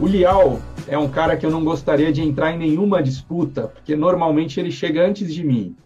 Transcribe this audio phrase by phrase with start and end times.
[0.00, 0.58] O Lial
[0.88, 4.70] é um cara que eu não gostaria de entrar em nenhuma disputa, porque normalmente ele
[4.70, 5.76] chega antes de mim.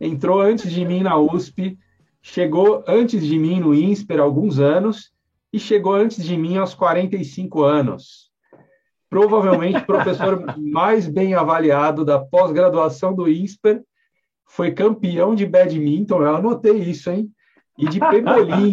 [0.00, 1.78] Entrou antes de mim na USP,
[2.22, 5.12] chegou antes de mim no INSPER há alguns anos
[5.52, 8.30] e chegou antes de mim aos 45 anos.
[9.10, 13.82] Provavelmente o professor mais bem avaliado da pós-graduação do INSPER,
[14.46, 17.30] foi campeão de badminton, eu anotei isso, hein?
[17.76, 18.72] E de pebolim.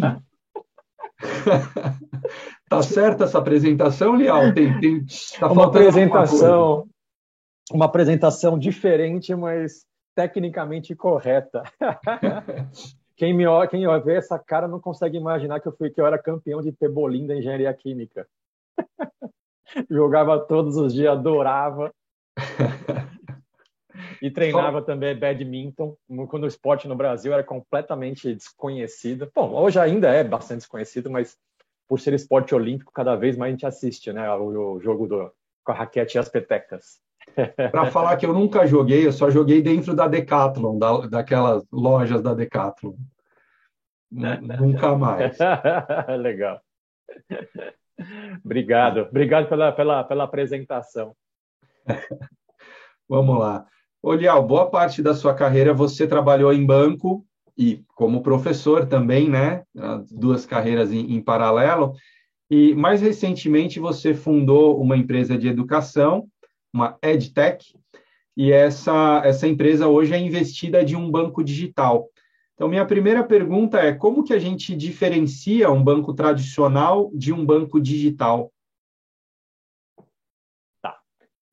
[2.68, 4.52] tá certa essa apresentação, Lial?
[4.52, 5.04] Tem, tem,
[5.38, 6.88] tá uma apresentação,
[7.72, 11.62] uma apresentação diferente, mas tecnicamente correta.
[13.16, 16.18] quem me quem vê essa cara não consegue imaginar que eu fui que eu era
[16.18, 18.26] campeão de pebolim da engenharia química.
[19.90, 21.92] Jogava todos os dias, adorava.
[24.20, 25.96] E treinava também badminton,
[26.28, 29.30] quando o esporte no Brasil era completamente desconhecido.
[29.34, 31.36] Bom, hoje ainda é bastante desconhecido, mas
[31.88, 34.30] por ser esporte olímpico, cada vez mais a gente assiste, né?
[34.34, 35.32] O, o jogo do,
[35.64, 37.00] com a raquete e as petecas.
[37.72, 42.22] Para falar que eu nunca joguei, eu só joguei dentro da Decathlon, da, daquelas lojas
[42.22, 42.94] da Decathlon.
[44.10, 45.36] nunca mais.
[46.20, 46.60] Legal.
[48.44, 51.14] Obrigado, obrigado pela, pela, pela apresentação.
[53.08, 53.66] Vamos lá.
[54.02, 57.26] Olial, boa parte da sua carreira você trabalhou em banco
[57.58, 59.64] e como professor também, né?
[60.10, 61.94] Duas carreiras em, em paralelo.
[62.48, 66.28] E mais recentemente você fundou uma empresa de educação,
[66.72, 67.74] uma EdTech,
[68.36, 72.08] e essa, essa empresa hoje é investida de um banco digital.
[72.54, 77.44] Então, minha primeira pergunta é como que a gente diferencia um banco tradicional de um
[77.44, 78.52] banco digital?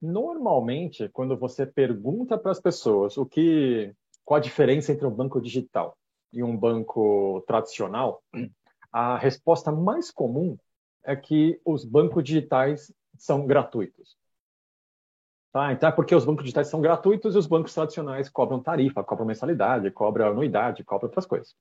[0.02, 3.92] Normalmente, quando você pergunta para as pessoas o que,
[4.26, 5.98] qual a diferença entre um banco digital
[6.34, 8.22] e um banco tradicional,
[8.92, 10.58] a resposta mais comum
[11.04, 14.18] é que os bancos digitais são gratuitos.
[15.53, 15.72] Tá?
[15.72, 19.25] Então é porque os bancos digitais são gratuitos e os bancos tradicionais cobram tarifa, cobram
[19.25, 21.56] mensalidade, cobram anuidade, cobram outras coisas.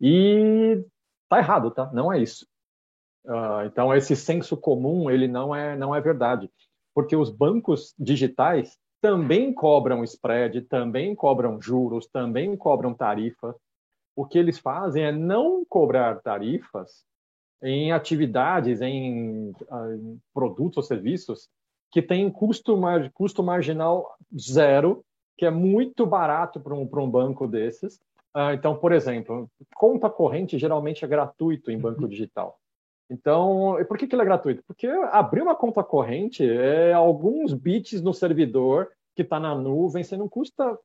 [0.00, 0.84] E
[1.28, 1.88] tá errado, tá?
[1.92, 2.48] Não é isso.
[3.24, 6.50] Uh, então esse senso comum ele não é não é verdade
[6.98, 13.54] porque os bancos digitais também cobram spread, também cobram juros, também cobram tarifa.
[14.16, 17.04] O que eles fazem é não cobrar tarifas
[17.62, 21.48] em atividades, em, ah, em produtos ou serviços
[21.90, 22.78] que têm custo,
[23.14, 25.04] custo marginal zero,
[25.36, 28.00] que é muito barato para um, um banco desses.
[28.34, 32.58] Ah, então, por exemplo, conta corrente geralmente é gratuito em banco digital.
[33.10, 34.62] Então, por que, que ele é gratuito?
[34.66, 40.16] Porque abrir uma conta corrente é alguns bits no servidor que está na nuvem, você
[40.16, 40.78] não custa,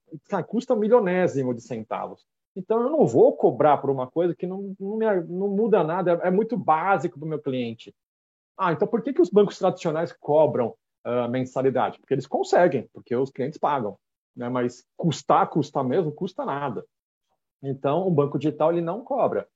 [0.47, 2.25] custa um milionésimo de centavos.
[2.55, 6.19] Então, eu não vou cobrar por uma coisa que não, não, me, não muda nada,
[6.23, 7.93] é, é muito básico para o meu cliente.
[8.57, 10.75] Ah, então por que, que os bancos tradicionais cobram
[11.05, 11.99] uh, mensalidade?
[11.99, 13.97] Porque eles conseguem, porque os clientes pagam.
[14.35, 14.47] Né?
[14.49, 16.85] Mas custar, custa mesmo, custa nada.
[17.61, 19.47] Então, o banco digital ele não cobra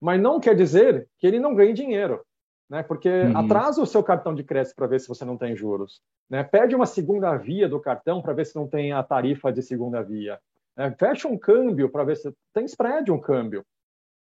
[0.00, 2.24] mas não quer dizer que ele não ganhe dinheiro,
[2.68, 2.82] né?
[2.82, 3.36] Porque uhum.
[3.36, 6.42] atrasa o seu cartão de crédito para ver se você não tem juros, né?
[6.42, 10.02] Pede uma segunda via do cartão para ver se não tem a tarifa de segunda
[10.02, 10.38] via,
[10.76, 10.94] né?
[10.98, 13.64] fecha um câmbio para ver se tem spread um câmbio,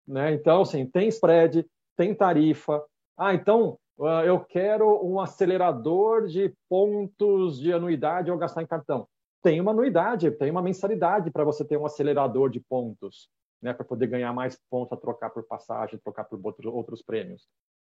[0.07, 0.34] né?
[0.34, 1.66] Então, assim, tem spread,
[1.96, 2.84] tem tarifa.
[3.17, 9.07] Ah, então uh, eu quero um acelerador de pontos de anuidade ao gastar em cartão.
[9.41, 13.29] Tem uma anuidade, tem uma mensalidade para você ter um acelerador de pontos
[13.62, 17.47] né, para poder ganhar mais pontos a trocar por passagem, trocar por outros, outros prêmios.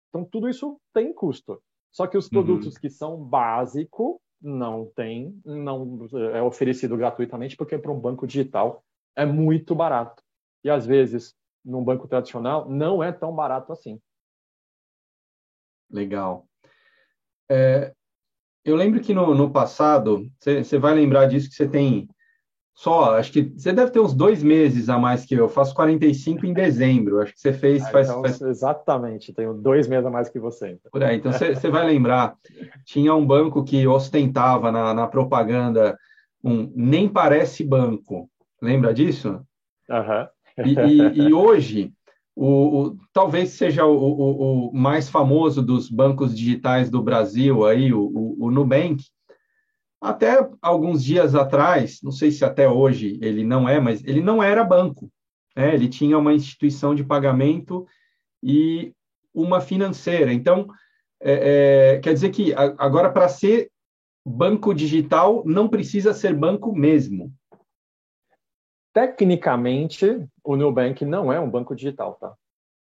[0.09, 1.61] Então, tudo isso tem custo.
[1.91, 2.31] Só que os uhum.
[2.31, 2.81] produtos uhum.
[2.81, 8.83] que são básico não tem, não é oferecido gratuitamente, porque para um banco digital
[9.15, 10.21] é muito barato.
[10.63, 11.33] E às vezes,
[11.63, 13.99] num banco tradicional, não é tão barato assim.
[15.89, 16.47] Legal.
[17.49, 17.93] É,
[18.63, 22.09] eu lembro que no, no passado, você vai lembrar disso, que você tem
[22.75, 25.39] só, acho que você deve ter uns dois meses a mais que eu.
[25.39, 27.21] Eu faço 45 em dezembro.
[27.21, 27.81] Acho que você fez.
[27.85, 28.41] Ah, faz, então, faz...
[28.41, 30.71] Exatamente, tenho dois meses a mais que você.
[30.71, 30.91] Então.
[30.91, 32.35] Por aí, então você, você vai lembrar.
[32.83, 35.97] Tinha um banco que ostentava na, na propaganda
[36.43, 38.29] um nem parece banco.
[38.61, 39.39] Lembra disso?
[39.89, 40.65] Uhum.
[40.65, 41.93] E, e, e, hoje,
[42.35, 47.93] o, o, talvez seja o, o, o, mais famoso dos bancos digitais do Brasil, aí,
[47.93, 49.01] o, o Nubank
[50.05, 54.41] até alguns dias atrás, não sei se até hoje ele não é, mas ele não
[54.41, 55.11] era banco.
[55.55, 55.73] Né?
[55.73, 57.87] Ele tinha uma instituição de pagamento
[58.43, 58.93] e
[59.33, 60.31] uma financeira.
[60.31, 60.67] Então,
[61.19, 63.71] é, é, quer dizer que agora, para ser
[64.25, 67.33] banco digital, não precisa ser banco mesmo.
[68.93, 72.33] Tecnicamente, o Nubank não é um banco digital, tá?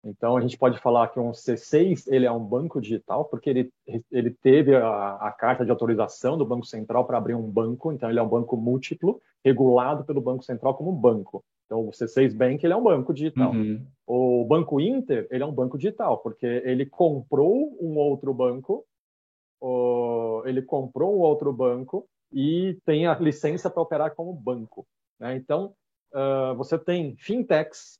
[0.04, 3.72] Então, a gente pode falar que um C6 ele é um banco digital, porque ele,
[4.10, 8.08] ele teve a, a carta de autorização do Banco Central para abrir um banco, então
[8.08, 11.44] ele é um banco múltiplo, regulado pelo Banco Central como banco.
[11.66, 13.52] Então, o C6 Bank ele é um banco digital.
[13.52, 13.84] Uhum.
[14.06, 18.84] O Banco Inter ele é um banco digital, porque ele comprou um outro banco,
[20.46, 24.86] ele comprou um outro banco e tem a licença para operar como banco.
[25.20, 25.36] Né?
[25.36, 25.74] Então,
[26.14, 27.98] uh, você tem fintechs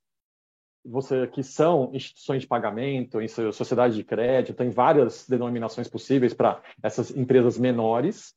[0.85, 3.19] você que são instituições de pagamento,
[3.53, 8.33] sociedade de crédito, tem várias denominações possíveis para essas empresas menores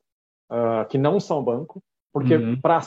[0.50, 2.60] uh, que não são banco, porque uhum.
[2.60, 2.80] pra,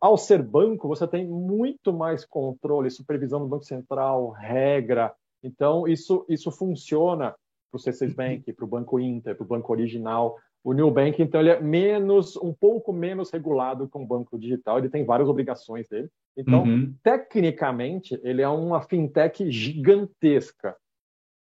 [0.00, 5.14] ao ser banco você tem muito mais controle, supervisão do Banco Central, regra.
[5.42, 7.34] Então isso isso funciona
[7.70, 10.36] para o C6 Bank, para o Banco Inter, para o Banco Original.
[10.66, 14.78] O New Bank, então, ele é menos, um pouco menos regulado que um banco digital.
[14.78, 16.10] Ele tem várias obrigações dele.
[16.36, 16.92] Então, uhum.
[17.04, 20.76] tecnicamente, ele é uma fintech gigantesca.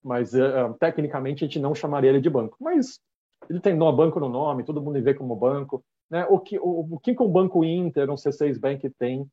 [0.03, 2.57] Mas, uh, tecnicamente, a gente não chamaria ele de banco.
[2.59, 2.99] Mas
[3.47, 5.85] ele tem no banco no nome, todo mundo vê como banco.
[6.09, 6.25] Né?
[6.25, 9.29] O, que, o, o que um banco Inter, um C6 Bank tem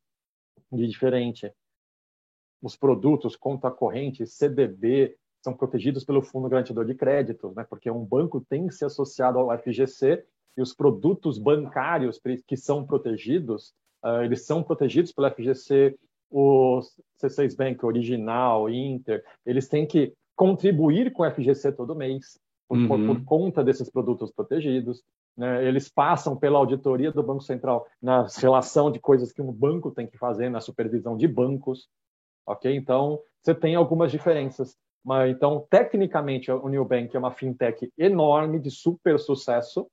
[0.71, 1.51] de diferente?
[2.61, 7.65] Os produtos, conta corrente, CDB, são protegidos pelo Fundo Garantidor de Crédito, né?
[7.69, 10.23] porque um banco tem que ser associado ao FGC
[10.57, 15.95] e os produtos bancários que são protegidos, uh, eles são protegidos pelo FGC,
[16.29, 16.81] o
[17.21, 22.87] C6 Bank original, Inter, eles têm que contribuir com o FGC todo mês por, uhum.
[22.87, 25.03] por, por conta desses produtos protegidos.
[25.35, 25.65] Né?
[25.65, 30.05] Eles passam pela auditoria do Banco Central na relação de coisas que um banco tem
[30.05, 31.89] que fazer na supervisão de bancos.
[32.45, 32.73] Ok?
[32.75, 34.77] Então, você tem algumas diferenças.
[35.03, 39.87] Mas, então, tecnicamente, o New Bank é uma fintech enorme, de super sucesso,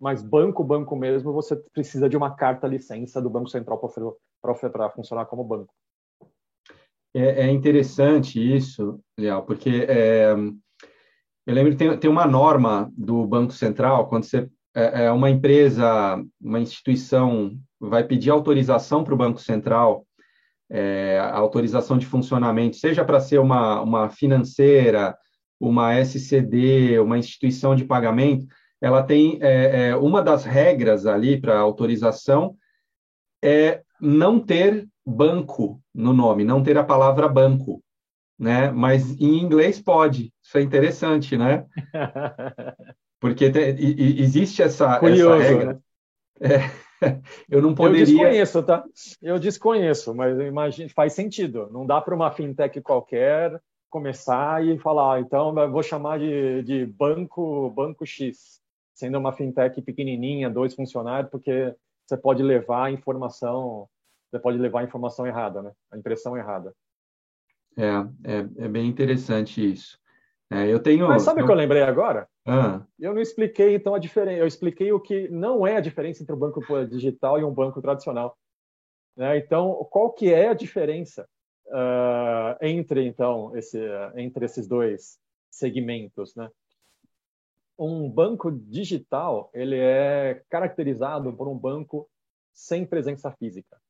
[0.00, 3.78] mas banco, banco mesmo, você precisa de uma carta licença do Banco Central
[4.40, 5.72] para funcionar como banco.
[7.14, 10.32] É, é, interessante isso, Leal, porque é,
[11.46, 15.28] eu lembro que tem, tem uma norma do Banco Central, quando você é, é uma
[15.28, 20.06] empresa, uma instituição vai pedir autorização para o Banco Central
[20.70, 25.16] é, autorização de funcionamento, seja para ser uma, uma financeira,
[25.58, 28.46] uma SCD, uma instituição de pagamento,
[28.80, 32.56] ela tem é, é, uma das regras ali para autorização
[33.42, 37.82] é não ter banco no nome, não ter a palavra banco,
[38.38, 38.70] né?
[38.70, 40.32] Mas em inglês pode.
[40.42, 41.66] Isso é interessante, né?
[43.20, 45.74] Porque te, e, existe essa, Curioso, essa regra.
[45.74, 46.54] Né?
[46.54, 46.89] É.
[47.48, 48.02] eu não poderia.
[48.02, 48.84] Eu desconheço, tá?
[49.22, 51.68] Eu desconheço, mas imagino, faz sentido.
[51.72, 56.86] Não dá para uma fintech qualquer começar e falar, ah, então vou chamar de, de
[56.86, 58.60] banco banco X,
[58.94, 61.74] sendo uma fintech pequenininha, dois funcionários, porque
[62.06, 63.88] você pode levar a informação,
[64.30, 65.72] você pode levar a informação errada, né?
[65.92, 66.72] A impressão errada.
[67.76, 67.88] É,
[68.24, 69.98] é, é bem interessante isso.
[70.50, 71.08] É, eu tenho.
[71.08, 71.46] Mas sabe o eu...
[71.46, 72.28] que eu lembrei agora?
[72.50, 72.86] Ah.
[72.98, 74.40] Eu não expliquei então a diferença.
[74.40, 77.80] Eu expliquei o que não é a diferença entre um banco digital e um banco
[77.80, 78.36] tradicional.
[79.16, 79.38] Né?
[79.38, 81.28] Então, qual que é a diferença
[81.66, 83.78] uh, entre então esse,
[84.16, 85.18] entre esses dois
[85.50, 86.50] segmentos, né?
[87.78, 92.08] Um banco digital ele é caracterizado por um banco
[92.52, 93.80] sem presença física.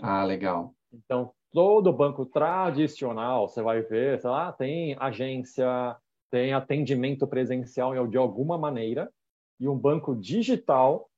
[0.00, 0.74] Ah, legal.
[0.92, 5.96] Então, todo banco tradicional, você vai ver, sei lá, tem agência,
[6.30, 9.10] tem atendimento presencial de alguma maneira,
[9.58, 11.08] e um banco digital,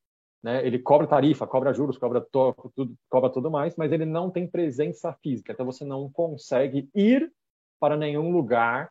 [0.43, 4.31] né, ele cobra tarifa, cobra juros, cobra, to, tudo, cobra tudo mais, mas ele não
[4.31, 7.33] tem presença física, então você não consegue ir
[7.81, 8.91] para nenhum lugar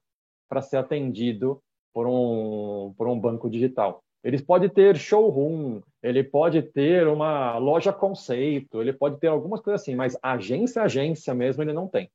[0.50, 1.62] para ser atendido
[1.94, 4.04] por um, por um banco digital.
[4.24, 9.82] Ele pode ter showroom, ele pode ter uma loja conceito, ele pode ter algumas coisas
[9.82, 12.10] assim, mas agência, agência mesmo, ele não tem.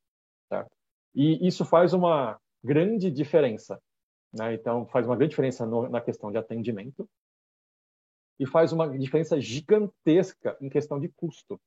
[0.49, 0.71] Certo?
[1.15, 3.81] E isso faz uma grande diferença
[4.33, 4.55] né?
[4.55, 7.09] Então, faz uma grande diferença no, na questão de atendimento
[8.39, 11.61] e faz uma diferença gigantesca em questão de custo.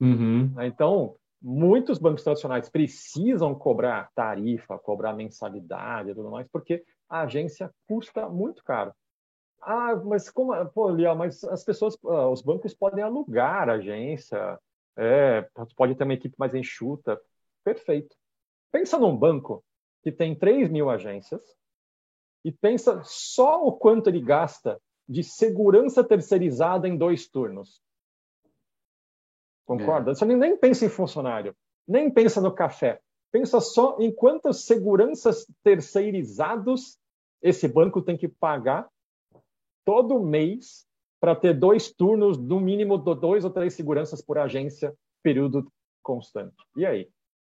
[0.00, 0.52] Uhum.
[0.54, 0.66] Né?
[0.66, 7.70] Então, muitos bancos tradicionais precisam cobrar tarifa, cobrar mensalidade e tudo mais, porque a agência
[7.86, 8.92] custa muito caro.
[9.62, 14.58] Ah, mas como, pô, Lia, mas as pessoas, ah, os bancos podem alugar a agência,
[14.96, 17.20] é, pode ter uma equipe mais enxuta.
[17.64, 18.14] Perfeito.
[18.70, 19.64] Pensa num banco
[20.02, 21.42] que tem 3 mil agências,
[22.44, 27.82] e pensa só o quanto ele gasta de segurança terceirizada em dois turnos.
[29.64, 30.10] Concorda?
[30.10, 30.14] É.
[30.14, 33.00] Você nem pensa em funcionário, nem pensa no café.
[33.32, 36.98] Pensa só em quantas seguranças terceirizados
[37.42, 38.88] esse banco tem que pagar
[39.84, 40.86] todo mês
[41.20, 45.70] para ter dois turnos, no mínimo dois ou três seguranças por agência, período
[46.02, 46.54] constante.
[46.76, 47.10] E aí?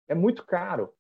[0.09, 0.93] É muito caro.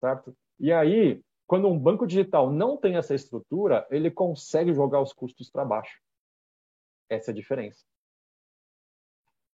[0.00, 0.36] certo?
[0.60, 5.50] E aí, quando um banco digital não tem essa estrutura, ele consegue jogar os custos
[5.50, 6.00] para baixo.
[7.08, 7.84] Essa é a diferença.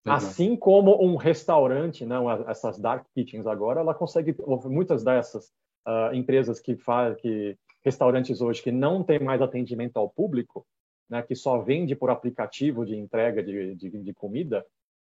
[0.07, 0.13] Uhum.
[0.13, 5.53] Assim como um restaurante, não, essas dark kitchens agora, ela consegue, muitas dessas
[5.87, 10.67] uh, empresas que fazem, que restaurantes hoje que não tem mais atendimento ao público,
[11.09, 14.65] né, que só vende por aplicativo de entrega de, de, de comida,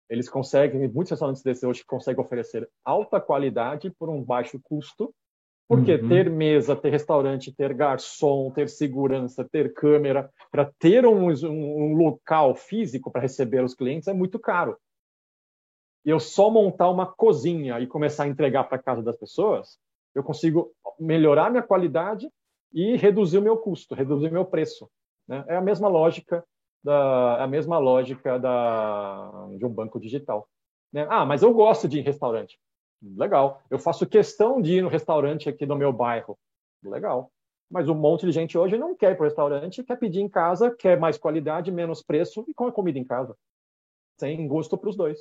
[0.09, 5.13] eles conseguem, muitos restaurantes desses hoje conseguem oferecer alta qualidade por um baixo custo,
[5.69, 6.09] porque uhum.
[6.09, 12.55] ter mesa, ter restaurante, ter garçom, ter segurança, ter câmera, para ter um, um, local
[12.55, 14.77] físico para receber os clientes é muito caro.
[16.05, 19.77] E eu só montar uma cozinha e começar a entregar para casa das pessoas,
[20.15, 22.31] eu consigo melhorar minha qualidade
[22.73, 24.89] e reduzir o meu custo, reduzir o meu preço.
[25.27, 25.45] Né?
[25.49, 26.45] É a mesma lógica
[26.83, 30.49] da a mesma lógica da de um banco digital.
[30.93, 31.05] Né?
[31.11, 32.57] Ah, mas eu gosto de ir em restaurante.
[33.03, 33.63] Legal.
[33.71, 36.39] Eu faço questão de ir no restaurante aqui do meu bairro.
[36.83, 37.31] Legal.
[37.71, 40.29] Mas um monte de gente hoje não quer ir para o restaurante, quer pedir em
[40.29, 43.37] casa, quer mais qualidade, menos preço e com a comida em casa.
[44.19, 45.19] Sem gosto para os dois.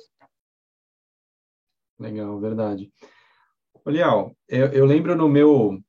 [1.98, 2.92] Legal, verdade.
[3.84, 5.80] Leal, eu, eu lembro no meu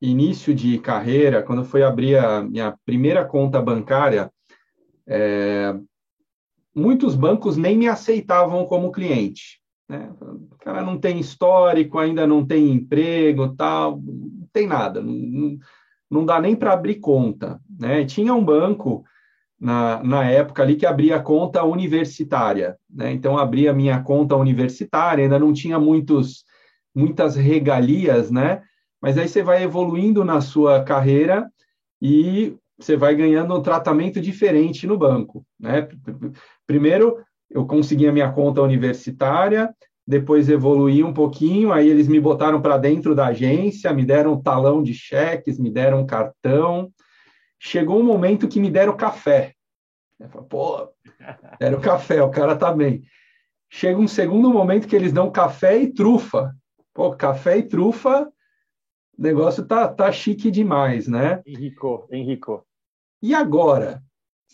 [0.00, 4.30] início de carreira, quando eu fui abrir a minha primeira conta bancária,
[5.06, 5.74] é,
[6.74, 9.63] muitos bancos nem me aceitavam como cliente.
[9.88, 10.10] Né?
[10.20, 15.58] O cara não tem histórico, ainda não tem emprego, tal, não tem nada, não,
[16.10, 17.60] não dá nem para abrir conta.
[17.78, 18.04] Né?
[18.04, 19.04] Tinha um banco
[19.60, 23.12] na, na época ali que abria conta universitária, né?
[23.12, 26.44] então abria minha conta universitária, ainda não tinha muitos,
[26.94, 28.62] muitas regalias, né?
[29.00, 31.50] mas aí você vai evoluindo na sua carreira
[32.00, 35.46] e você vai ganhando um tratamento diferente no banco.
[35.58, 35.88] Né?
[36.66, 37.18] Primeiro,
[37.50, 39.74] eu consegui a minha conta universitária,
[40.06, 44.82] depois evoluí um pouquinho, aí eles me botaram para dentro da agência, me deram talão
[44.82, 46.92] de cheques, me deram cartão.
[47.58, 49.54] Chegou um momento que me deram café.
[50.20, 50.88] Eu falei, pô,
[51.58, 53.02] deram café, o cara tá bem.
[53.70, 56.54] Chega um segundo momento que eles dão café e trufa.
[56.92, 58.30] Pô, café e trufa
[59.18, 61.40] o negócio tá, tá chique demais, né?
[61.46, 62.66] Henrico, Henrico.
[63.22, 64.02] E agora?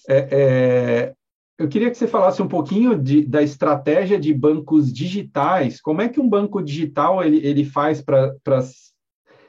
[0.08, 1.14] É, é,
[1.60, 5.78] eu queria que você falasse um pouquinho de, da estratégia de bancos digitais.
[5.78, 8.32] Como é que um banco digital ele, ele faz para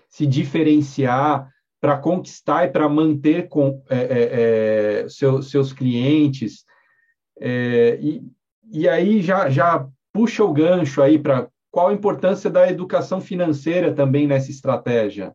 [0.10, 1.50] se diferenciar,
[1.80, 6.66] para conquistar e para manter com, é, é, é seu, seus clientes?
[7.40, 8.22] É, e,
[8.70, 13.96] e aí já, já puxa o gancho aí para qual a importância da educação financeira
[13.96, 15.34] também nessa estratégia?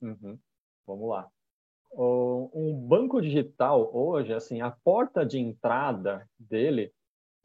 [0.00, 0.38] Uhum.
[0.86, 1.28] Vamos lá.
[1.92, 6.92] Um banco digital hoje, assim, a porta de entrada dele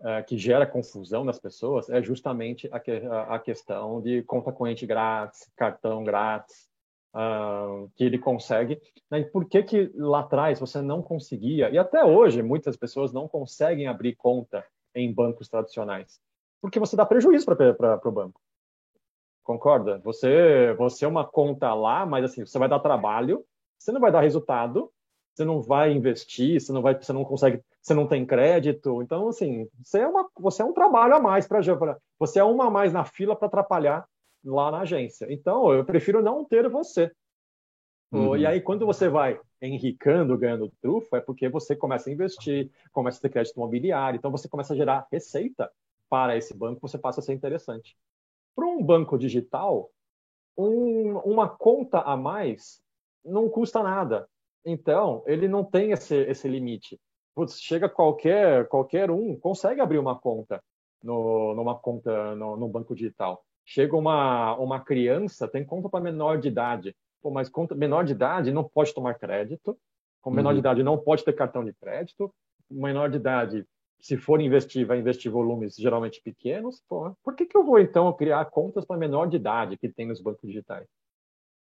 [0.02, 4.86] é, que gera confusão nas pessoas é justamente a, que, a, questão de conta corrente
[4.86, 6.68] grátis, cartão grátis,
[7.16, 8.82] uh, que ele consegue.
[9.10, 9.24] Né?
[9.24, 13.88] por que, que lá atrás você não conseguia, e até hoje muitas pessoas não conseguem
[13.88, 16.22] abrir conta em bancos tradicionais?
[16.64, 18.40] porque você dá prejuízo para o banco.
[19.44, 20.00] Concorda?
[20.00, 23.44] Você, você é uma conta lá, mas assim, você vai dar trabalho,
[23.78, 24.92] você não vai dar resultado,
[25.34, 29.02] você não vai investir, você não vai, você não consegue, você não tem crédito.
[29.02, 31.60] Então, assim, você é uma, você é um trabalho a mais para
[32.20, 34.08] você é uma a mais na fila para atrapalhar
[34.44, 35.28] lá na agência.
[35.30, 37.12] Então, eu prefiro não ter você.
[38.12, 38.38] Uhum.
[38.38, 43.18] E aí, quando você vai enricando, ganhando trufo, é porque você começa a investir, começa
[43.18, 45.72] a ter crédito imobiliário, então você começa a gerar receita
[46.10, 47.98] para esse banco, você passa a ser interessante.
[48.56, 49.90] Para um banco digital,
[50.56, 52.83] um, uma conta a mais
[53.24, 54.28] não custa nada.
[54.66, 57.00] Então, ele não tem esse, esse limite.
[57.36, 60.62] Putz, chega qualquer, qualquer um, consegue abrir uma conta
[61.04, 63.44] no, numa conta no, no banco digital.
[63.66, 66.96] Chega uma, uma criança, tem conta para menor de idade.
[67.22, 69.78] Pô, mas conta menor de idade não pode tomar crédito.
[70.22, 70.56] Com menor uhum.
[70.56, 72.34] de idade não pode ter cartão de crédito.
[72.70, 73.66] Menor de idade
[74.04, 78.12] se for investir, vai investir volumes geralmente pequenos, pô, por que, que eu vou então
[78.12, 80.86] criar contas para menor de idade que tem nos bancos digitais?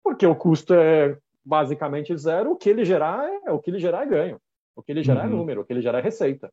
[0.02, 4.02] Porque o custo é basicamente zero, o que ele gerar é o que ele gerar
[4.02, 4.40] é ganho,
[4.74, 5.32] o que ele gerar é uhum.
[5.32, 6.52] é número, o que ele gerar é receita.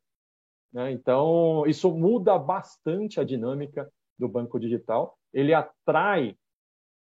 [0.72, 0.92] Né?
[0.92, 5.18] Então, isso muda bastante a dinâmica do banco digital.
[5.34, 6.38] Ele atrai,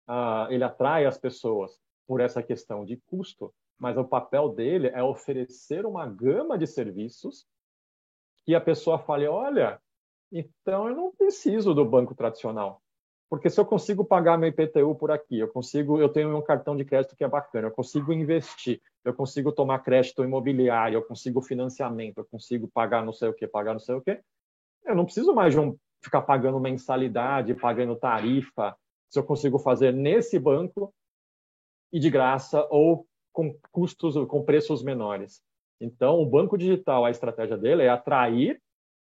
[0.09, 5.03] uh, ele atrai as pessoas por essa questão de custo, mas o papel dele é
[5.03, 7.47] oferecer uma gama de serviços
[8.47, 9.79] que a pessoa fale: olha,
[10.33, 12.81] então eu não preciso do banco tradicional.
[13.29, 16.77] Porque se eu consigo pagar meu IPTU por aqui, eu consigo, eu tenho um cartão
[16.77, 21.43] de crédito que é bacana, eu consigo investir, eu consigo tomar crédito imobiliário, eu consigo
[21.43, 24.21] financiamento, eu consigo pagar não sei o que, pagar não sei o que,
[24.85, 28.77] eu não preciso mais de um, ficar pagando mensalidade, pagando tarifa.
[29.11, 30.95] se eu consigo fazer nesse banco
[31.93, 35.43] e de graça ou com custos, com preços menores.
[35.81, 38.61] Então, o banco digital, a estratégia dele é atrair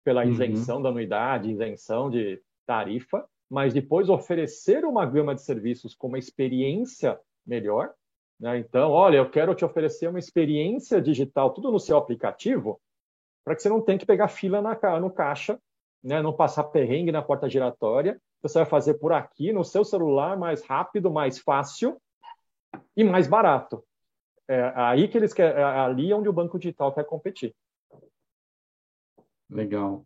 [0.04, 0.32] pela uhum.
[0.32, 0.84] isenção uhum.
[0.84, 7.20] da anuidade, isenção de tarifa, mas depois oferecer uma gama de serviços com uma experiência
[7.46, 7.92] melhor.
[8.40, 8.60] Né?
[8.60, 12.80] Então, olha, eu quero te oferecer uma experiência digital, tudo no seu aplicativo,
[13.44, 15.60] para que você não tenha que pegar fila na, no caixa,
[16.04, 16.22] né?
[16.22, 18.22] não passar perrengue na porta giratória.
[18.42, 22.00] Você vai fazer por aqui, no seu celular, mais rápido, mais fácil
[22.96, 23.84] e mais barato.
[24.48, 27.54] É aí que eles querem, é ali onde o banco digital quer competir.
[29.50, 30.06] Legal.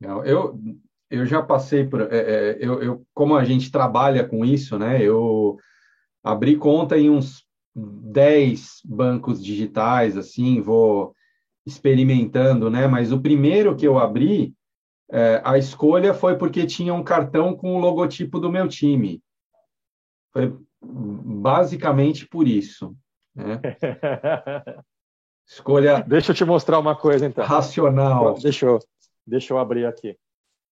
[0.00, 0.24] Legal.
[0.24, 0.58] Eu,
[1.10, 2.02] eu já passei por.
[2.02, 5.02] É, é, eu, eu, como a gente trabalha com isso, né?
[5.02, 5.58] Eu
[6.22, 11.14] abri conta em uns 10 bancos digitais, assim, vou
[11.66, 12.86] experimentando, né?
[12.86, 14.54] Mas o primeiro que eu abri,
[15.10, 19.20] é, a escolha foi porque tinha um cartão com o logotipo do meu time.
[20.32, 22.94] Foi basicamente por isso.
[23.34, 23.60] Né?
[25.46, 26.04] Escolha.
[26.06, 27.44] Deixa eu te mostrar uma coisa, então.
[27.44, 28.34] Racional.
[28.34, 28.78] Deixa eu,
[29.26, 30.16] deixa eu abrir aqui.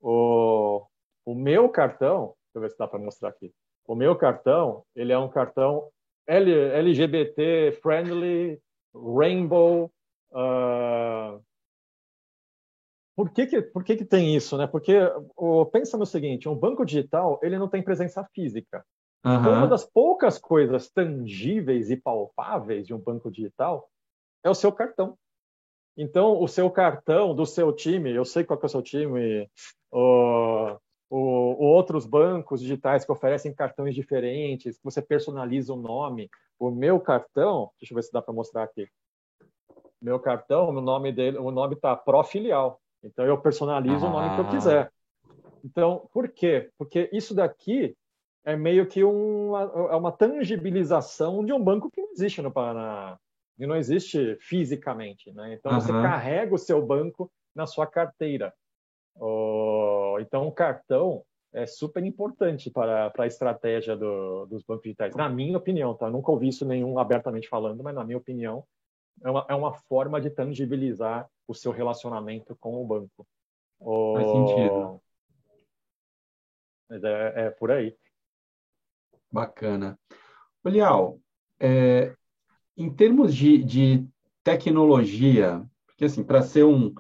[0.00, 0.86] O,
[1.24, 3.52] o meu cartão, deixa eu ver se dá para mostrar aqui.
[3.86, 5.88] O meu cartão, ele é um cartão
[6.26, 8.60] L, LGBT friendly,
[8.94, 9.90] rainbow.
[10.30, 11.42] Uh...
[13.16, 14.66] Por que que, por que que tem isso, né?
[14.66, 14.94] Porque
[15.34, 18.84] oh, pensa no seguinte, um banco digital ele não tem presença física.
[19.24, 19.38] Uhum.
[19.38, 23.88] Uma das poucas coisas tangíveis e palpáveis de um banco digital
[24.44, 25.18] é o seu cartão.
[26.00, 29.50] Então, o seu cartão do seu time, eu sei qual é o seu time,
[29.90, 30.76] o,
[31.10, 31.16] o,
[31.58, 36.30] outros bancos digitais que oferecem cartões diferentes, que você personaliza o nome.
[36.56, 38.88] O meu cartão, deixa eu ver se dá para mostrar aqui.
[40.00, 42.80] Meu cartão, o nome dele, o nome está Profilial.
[43.02, 44.08] Então eu personalizo ah.
[44.08, 44.50] o nome que eu ah.
[44.50, 44.92] quiser.
[45.64, 46.70] Então, por quê?
[46.78, 47.96] Porque isso daqui
[48.44, 53.18] é meio que uma, é uma tangibilização de um banco que não existe no Paraná,
[53.58, 55.54] e não existe fisicamente, né?
[55.54, 55.80] Então uhum.
[55.80, 58.54] você carrega o seu banco na sua carteira.
[59.16, 65.16] Oh, então o cartão é super importante para, para a estratégia do, dos bancos digitais,
[65.16, 66.08] na minha opinião, tá?
[66.08, 68.64] Nunca ouvi isso nenhum abertamente falando, mas na minha opinião
[69.24, 73.26] é uma, é uma forma de tangibilizar o seu relacionamento com o banco.
[73.80, 75.00] Oh, Faz sentido.
[76.88, 77.96] Mas é, é por aí.
[79.30, 79.98] Bacana.
[80.64, 81.18] Olial,
[81.60, 82.14] é,
[82.78, 84.04] em termos de, de
[84.44, 86.94] tecnologia, porque assim, para ser um,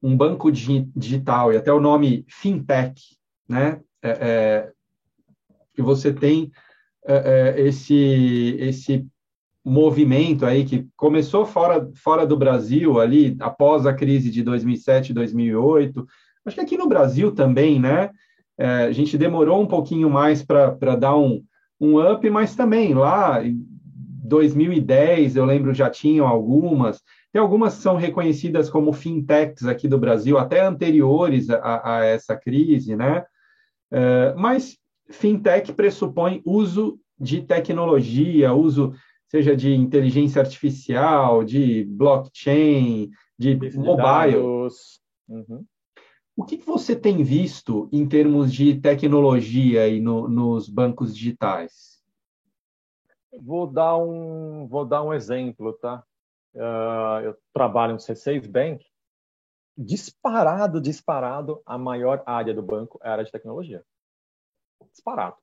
[0.00, 3.18] um banco digital e até o nome fintech,
[3.48, 4.72] né, é, é,
[5.74, 6.52] que você tem
[7.04, 9.06] é, é, esse esse
[9.64, 16.06] movimento aí que começou fora fora do Brasil ali após a crise de 2007 2008
[16.44, 18.10] acho que aqui no Brasil também né
[18.58, 21.42] é, a gente demorou um pouquinho mais para dar um
[21.80, 23.42] um up, mas também lá
[24.24, 27.02] 2010, eu lembro, já tinham algumas.
[27.30, 32.34] Tem algumas que são reconhecidas como fintechs aqui do Brasil, até anteriores a, a essa
[32.34, 33.24] crise, né?
[33.92, 34.78] Uh, mas
[35.10, 38.94] fintech pressupõe uso de tecnologia, uso
[39.28, 44.38] seja de inteligência artificial, de blockchain, de mobile.
[45.28, 45.64] Uhum.
[46.36, 52.02] O que, você tem visto em termos de tecnologia e no, nos bancos digitais?
[53.40, 56.02] Vou dar um, vou dar um exemplo, tá?
[56.54, 58.84] Uh, eu trabalho no C6 Bank.
[59.76, 63.84] Disparado, disparado, a maior área do banco é a área de tecnologia.
[64.92, 65.36] Disparado.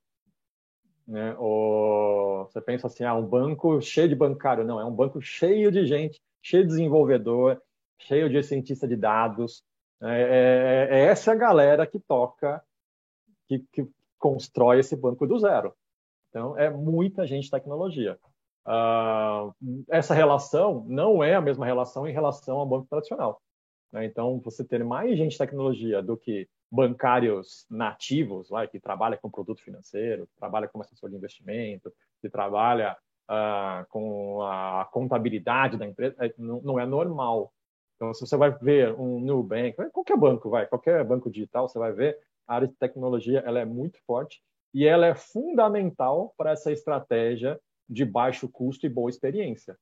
[1.06, 1.36] Né?
[1.36, 4.64] Você pensa assim, ah, um banco cheio de bancário.
[4.64, 7.62] Não, é um banco cheio de gente, cheio de desenvolvedor,
[8.00, 9.64] cheio de cientista de dados,
[10.02, 12.64] é, é, é essa galera que toca,
[13.48, 15.76] que, que, constrói esse banco do zero.
[16.32, 18.18] Então, é muita gente de tecnologia.
[18.66, 19.54] Uh,
[19.90, 23.42] essa relação não é a mesma relação em relação ao banco tradicional.
[23.92, 24.06] Né?
[24.06, 29.30] Então, você ter mais gente de tecnologia do que bancários nativos, lá, que trabalha com
[29.30, 31.92] produto financeiro, que trabalha como assessor de investimento,
[32.22, 32.96] que trabalha
[33.30, 37.52] uh, com a contabilidade da empresa, é, não, não é normal.
[37.98, 41.92] Então, se você vai ver um Nubank, qualquer banco, vai, qualquer banco digital, você vai
[41.92, 42.18] ver
[42.48, 44.42] a área de tecnologia, ela é muito forte
[44.74, 49.78] e ela é fundamental para essa estratégia de baixo custo e boa experiência.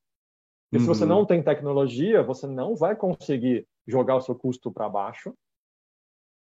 [0.70, 0.80] Porque uhum.
[0.80, 1.10] se você uhum.
[1.10, 5.34] não tem tecnologia, você não vai conseguir jogar o seu custo para baixo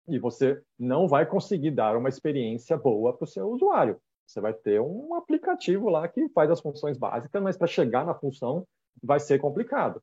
[0.08, 4.00] e você não vai conseguir dar uma experiência boa para o seu usuário.
[4.26, 8.16] Você vai ter um aplicativo lá que faz as funções básicas, mas para chegar na
[8.16, 8.66] função
[9.04, 10.02] vai ser complicado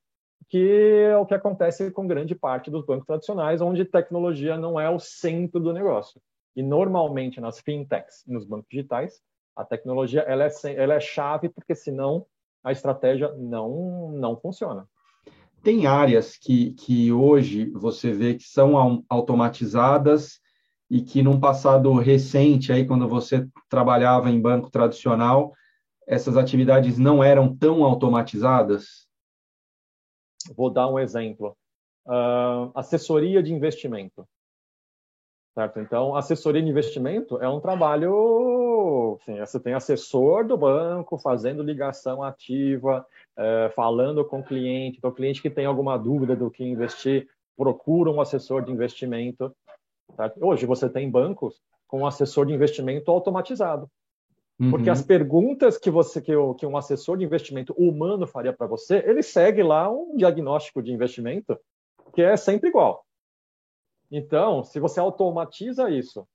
[0.49, 4.89] que é o que acontece com grande parte dos bancos tradicionais, onde tecnologia não é
[4.89, 6.21] o centro do negócio.
[6.59, 9.23] E normalmente nas fintechs e nos bancos digitais,
[9.55, 12.27] a tecnologia ela é, ela é chave porque senão
[12.65, 14.85] a estratégia não não funciona.
[15.63, 20.41] Tem áreas que, que hoje você vê que são automatizadas
[20.91, 25.55] e que num passado recente, aí quando você trabalhava em banco tradicional,
[26.09, 29.07] essas atividades não eram tão automatizadas?
[30.57, 31.57] Vou dar um exemplo.
[32.05, 34.27] Uh, assessoria de investimento.
[35.59, 35.81] Certo?
[35.81, 39.19] Então, assessoria de investimento é um trabalho.
[39.21, 43.05] Assim, você tem assessor do banco fazendo ligação ativa,
[43.37, 44.99] é, falando com o cliente.
[44.99, 49.53] Então, o cliente que tem alguma dúvida do que investir, procura um assessor de investimento.
[50.15, 50.47] Certo?
[50.47, 53.91] Hoje, você tem bancos com assessor de investimento automatizado.
[54.61, 54.71] Uhum.
[54.71, 59.03] Porque as perguntas que você que, que um assessor de investimento humano faria para você,
[59.05, 61.59] ele segue lá um diagnóstico de investimento
[62.15, 63.05] que é sempre igual.
[64.11, 66.27] Então, se você automatiza isso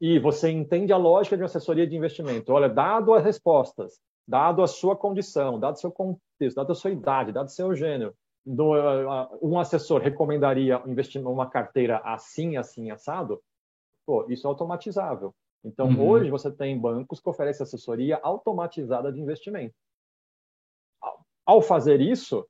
[0.00, 4.62] e você entende a lógica de uma assessoria de investimento, olha, dado as respostas, dado
[4.62, 8.14] a sua condição, dado o seu contexto, dado a sua idade, dado o seu gênero,
[9.42, 13.42] um assessor recomendaria investir numa carteira assim, assim, assado,
[14.06, 15.34] pô, isso é automatizável.
[15.64, 16.08] Então, uhum.
[16.08, 19.74] hoje você tem bancos que oferecem assessoria automatizada de investimento.
[21.44, 22.46] Ao fazer isso,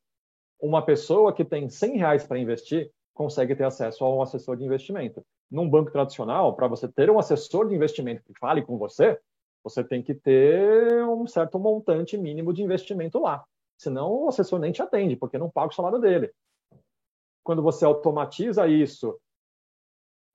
[0.61, 4.64] uma pessoa que tem 100 reais para investir, consegue ter acesso a um assessor de
[4.64, 5.24] investimento.
[5.50, 9.18] Num banco tradicional, para você ter um assessor de investimento que fale com você,
[9.64, 13.44] você tem que ter um certo montante mínimo de investimento lá.
[13.76, 16.31] Senão o assessor nem te atende, porque não paga o salário dele.
[17.42, 19.18] Quando você automatiza isso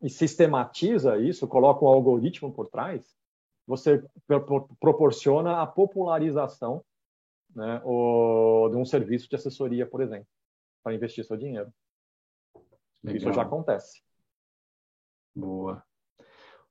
[0.02, 3.16] e sistematiza isso, coloca um algoritmo por trás,
[3.68, 4.04] você
[4.80, 6.84] proporciona a popularização
[7.56, 10.28] né, de um serviço de assessoria, por exemplo,
[10.84, 11.72] para investir seu dinheiro.
[13.04, 13.18] Legal.
[13.18, 14.02] Isso já acontece.
[15.36, 15.84] Boa.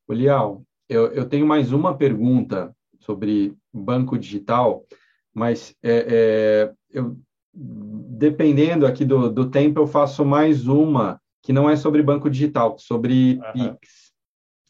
[0.06, 4.84] Olial, eu, eu tenho mais uma pergunta sobre banco digital,
[5.32, 7.16] mas é, é, eu,
[7.52, 12.78] dependendo aqui do, do tempo, eu faço mais uma que não é sobre banco digital,
[12.78, 13.74] sobre uhum.
[13.74, 14.12] Pix.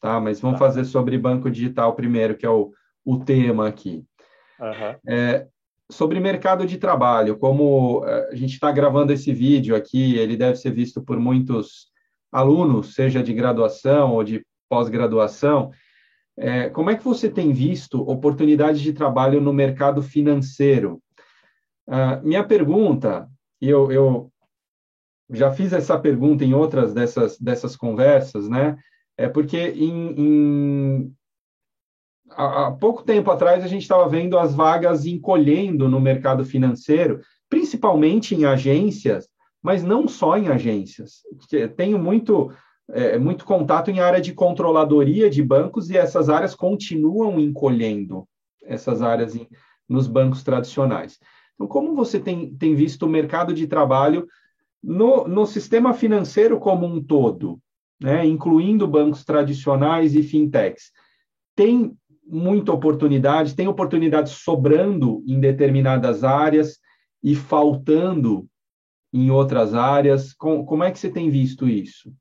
[0.00, 0.20] Tá?
[0.20, 0.66] Mas vamos tá.
[0.66, 2.72] fazer sobre banco digital primeiro, que é o,
[3.04, 4.04] o tema aqui.
[4.58, 4.98] Uhum.
[5.08, 5.48] É,
[5.90, 10.56] sobre mercado de trabalho, como eh, a gente está gravando esse vídeo aqui, ele deve
[10.56, 11.90] ser visto por muitos
[12.32, 15.70] alunos, seja de graduação ou de pós-graduação.
[16.38, 21.02] É, como é que você tem visto oportunidades de trabalho no mercado financeiro?
[21.86, 23.28] Uh, minha pergunta,
[23.60, 24.32] e eu, eu,
[25.28, 28.76] já fiz essa pergunta em outras dessas, dessas conversas, né?
[29.18, 31.14] É porque em, em
[32.36, 38.34] há pouco tempo atrás a gente estava vendo as vagas encolhendo no mercado financeiro, principalmente
[38.34, 39.28] em agências,
[39.62, 41.20] mas não só em agências.
[41.76, 42.52] Tenho muito,
[42.90, 48.26] é, muito contato em área de controladoria de bancos e essas áreas continuam encolhendo,
[48.64, 49.46] essas áreas em,
[49.88, 51.18] nos bancos tradicionais.
[51.54, 54.26] Então, como você tem, tem visto o mercado de trabalho
[54.82, 57.60] no, no sistema financeiro como um todo,
[58.00, 60.90] né, incluindo bancos tradicionais e fintechs?
[61.54, 66.78] Tem muita oportunidade, tem oportunidade sobrando em determinadas áreas
[67.22, 68.48] e faltando
[69.12, 70.32] em outras áreas.
[70.32, 72.12] Com, como é que você tem visto isso?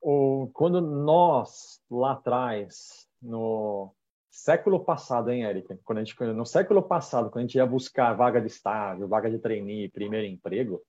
[0.00, 3.92] O, quando nós, lá atrás, no
[4.30, 5.76] século passado, hein, Eric?
[5.84, 9.30] Quando a gente, no século passado, quando a gente ia buscar vaga de estágio, vaga
[9.30, 10.80] de trainee, primeiro emprego,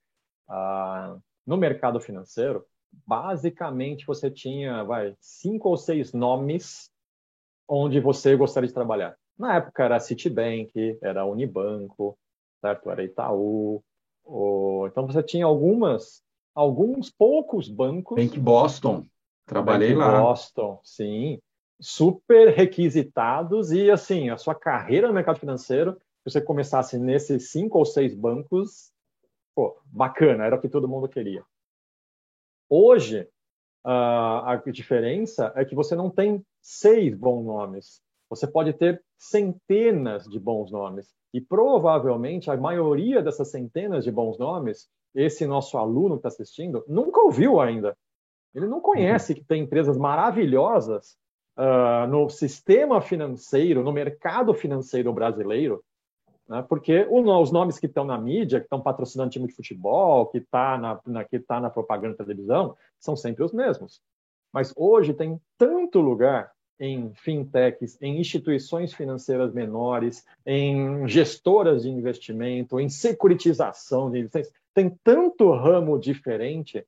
[0.48, 2.64] ah, no mercado financeiro,
[3.06, 6.92] basicamente você tinha vai, cinco ou seis nomes
[7.70, 9.16] onde você gostaria de trabalhar.
[9.38, 12.18] Na época era Citibank, era Unibanco,
[12.60, 12.90] certo?
[12.90, 13.84] Era Itaú.
[14.26, 14.88] Ou...
[14.88, 16.24] Então você tinha algumas,
[16.56, 18.18] alguns poucos bancos.
[18.18, 19.06] Bank Boston,
[19.46, 20.20] trabalhei Bank lá.
[20.20, 21.40] Boston, sim,
[21.80, 27.78] super requisitados e assim a sua carreira no mercado financeiro, se você começasse nesses cinco
[27.78, 28.92] ou seis bancos,
[29.56, 31.44] pô, bacana, era o que todo mundo queria.
[32.70, 33.28] Hoje
[33.86, 38.02] a diferença é que você não tem seis bons nomes.
[38.30, 41.14] Você pode ter centenas de bons nomes.
[41.34, 46.84] E provavelmente a maioria dessas centenas de bons nomes, esse nosso aluno que está assistindo,
[46.88, 47.96] nunca ouviu ainda.
[48.54, 51.18] Ele não conhece que tem empresas maravilhosas
[51.58, 55.84] uh, no sistema financeiro, no mercado financeiro brasileiro,
[56.48, 56.66] né?
[56.68, 60.78] porque os nomes que estão na mídia, que estão patrocinando time de futebol, que está
[60.78, 64.02] na, na, que tá na propaganda da televisão, são sempre os mesmos.
[64.54, 72.80] Mas hoje tem tanto lugar em fintechs, em instituições financeiras menores, em gestoras de investimento,
[72.80, 74.54] em securitização de investimentos.
[74.74, 76.86] Tem tanto ramo diferente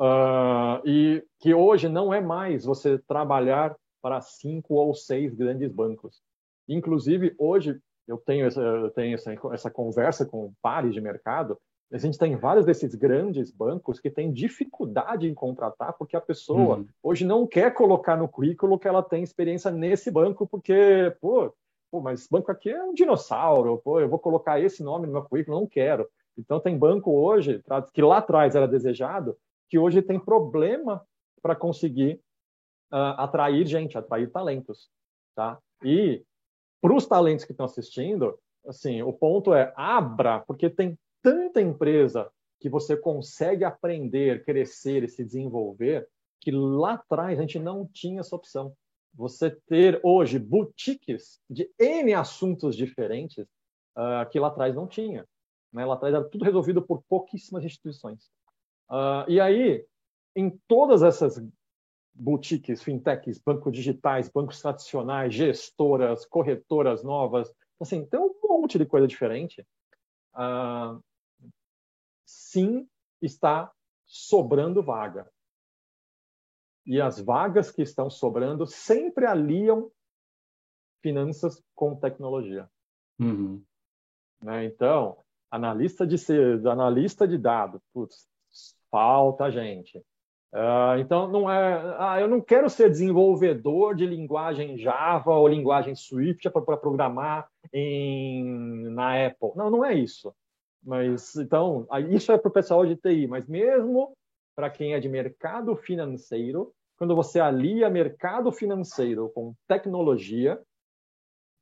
[0.00, 6.22] Uh, e que hoje não é mais você trabalhar para cinco ou seis grandes bancos.
[6.66, 11.58] Inclusive, hoje, eu tenho essa, eu tenho essa, essa conversa com pares de mercado,
[11.92, 16.78] a gente tem vários desses grandes bancos que têm dificuldade em contratar porque a pessoa
[16.78, 16.86] uhum.
[17.02, 21.52] hoje não quer colocar no currículo que ela tem experiência nesse banco porque, pô,
[21.90, 25.12] pô, mas esse banco aqui é um dinossauro, pô, eu vou colocar esse nome no
[25.12, 26.08] meu currículo, não quero.
[26.38, 29.36] Então tem banco hoje, que lá atrás era desejado,
[29.68, 31.04] que hoje tem problema
[31.42, 32.20] para conseguir
[32.92, 34.88] uh, atrair gente, atrair talentos,
[35.34, 35.58] tá?
[35.84, 36.22] E
[36.80, 42.30] para os talentos que estão assistindo, assim, o ponto é abra, porque tem tanta empresa
[42.60, 46.08] que você consegue aprender, crescer e se desenvolver,
[46.40, 48.74] que lá atrás a gente não tinha essa opção.
[49.14, 53.46] Você ter hoje boutiques de N assuntos diferentes
[53.96, 55.26] uh, que lá atrás não tinha.
[55.72, 55.84] Né?
[55.84, 58.30] Lá atrás era tudo resolvido por pouquíssimas instituições.
[58.90, 59.84] Uh, e aí,
[60.36, 61.42] em todas essas
[62.12, 69.06] boutiques, fintechs, bancos digitais, bancos tradicionais, gestoras, corretoras novas, assim, tem um monte de coisa
[69.06, 69.66] diferente.
[70.34, 71.02] Uh,
[72.50, 72.88] sim,
[73.22, 73.70] está
[74.04, 75.30] sobrando vaga.
[76.84, 79.90] E as vagas que estão sobrando sempre aliam
[81.02, 82.68] finanças com tecnologia.
[83.18, 83.62] Uhum.
[84.42, 84.64] Né?
[84.64, 85.18] Então,
[85.50, 86.16] analista de
[86.68, 88.28] analista de dados, putz,
[88.90, 89.98] falta gente.
[90.52, 91.96] Uh, então, não é.
[91.96, 98.90] Ah, eu não quero ser desenvolvedor de linguagem Java ou linguagem Swift para programar em,
[98.90, 99.52] na Apple.
[99.54, 100.34] Não, não é isso.
[100.82, 104.16] Mas então, isso é para o pessoal de TI, mas mesmo
[104.56, 110.60] para quem é de mercado financeiro, quando você alia mercado financeiro com tecnologia,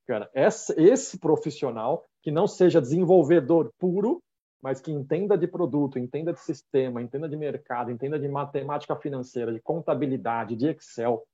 [0.06, 4.20] cara, esse, profissional que não seja desenvolvedor puro,
[4.60, 9.52] mas que entenda de produto, entenda de sistema, entenda de mercado, entenda de matemática financeira,
[9.52, 11.24] de contabilidade, de Excel.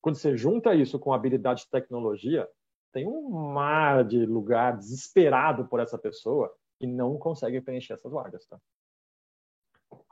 [0.00, 2.48] Quando você junta isso com habilidade de tecnologia,
[2.92, 6.50] tem um mar de lugar desesperado por essa pessoa
[6.82, 8.58] que não conseguem preencher essas vagas, tá?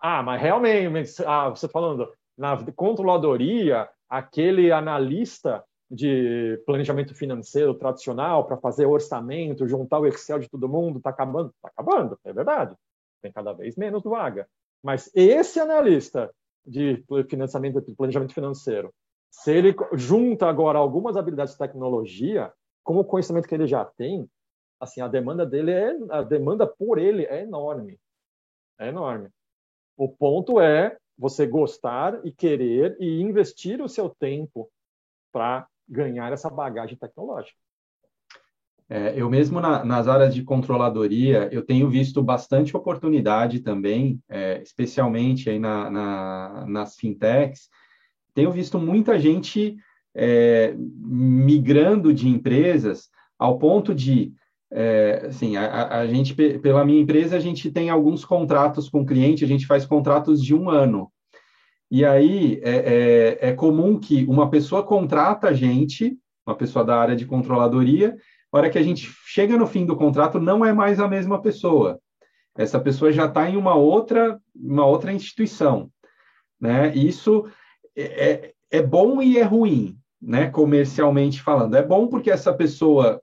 [0.00, 8.56] Ah, mas realmente, ah, você falando na controladoria, aquele analista de planejamento financeiro tradicional para
[8.56, 11.50] fazer orçamento, juntar o Excel de todo mundo, está acabando?
[11.50, 12.76] Está acabando, é verdade.
[13.20, 14.48] Tem cada vez menos vaga.
[14.80, 16.30] Mas esse analista
[16.64, 18.94] de financiamento, de planejamento financeiro,
[19.28, 22.52] se ele junta agora algumas habilidades de tecnologia,
[22.84, 24.30] com o conhecimento que ele já tem,
[24.80, 28.00] assim, a demanda dele é, a demanda por ele é enorme.
[28.78, 29.28] É enorme.
[29.96, 34.70] O ponto é você gostar e querer e investir o seu tempo
[35.30, 37.58] para ganhar essa bagagem tecnológica.
[38.88, 44.60] É, eu mesmo na, nas áreas de controladoria, eu tenho visto bastante oportunidade também, é,
[44.62, 47.68] especialmente aí na, na, nas fintechs.
[48.34, 49.76] Tenho visto muita gente
[50.14, 54.32] é, migrando de empresas ao ponto de
[54.72, 59.44] é, assim, a, a, gente, pela minha empresa, a gente tem alguns contratos com cliente,
[59.44, 61.10] a gente faz contratos de um ano.
[61.90, 66.96] E aí é, é, é comum que uma pessoa contrata a gente, uma pessoa da
[66.96, 68.16] área de controladoria,
[68.52, 71.42] a hora que a gente chega no fim do contrato, não é mais a mesma
[71.42, 72.00] pessoa.
[72.56, 75.90] Essa pessoa já está em uma outra, uma outra instituição.
[76.60, 76.94] Né?
[76.94, 77.48] Isso
[77.96, 80.48] é, é, é bom e é ruim, né?
[80.48, 81.74] comercialmente falando.
[81.74, 83.20] É bom porque essa pessoa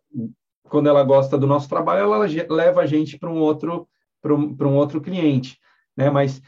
[0.70, 3.88] quando ela gosta do nosso trabalho, ela leva a gente para um outro
[4.22, 5.58] para um, um, outro cliente,
[5.96, 6.10] né?
[6.10, 6.42] Mas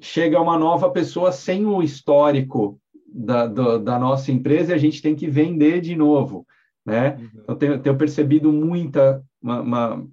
[0.00, 5.00] chega uma nova pessoa sem o histórico da, do, da nossa empresa e a gente
[5.00, 6.46] tem que vender de novo,
[6.84, 7.16] né?
[7.18, 7.44] Uhum.
[7.48, 10.06] Eu tenho, tenho, percebido muita uma, uma,